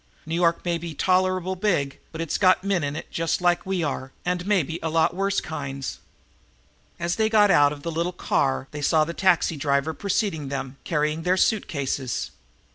[0.25, 3.83] New York may be tolerable big, but it's got men in it just like we
[3.83, 5.99] are, and maybe a lot worse kinds."
[6.99, 9.99] As they got out of the little car they saw that the taxi driver had
[9.99, 12.31] preceded them, carrying their suit cases.